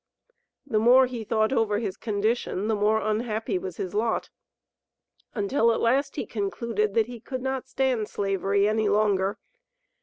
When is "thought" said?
1.23-1.53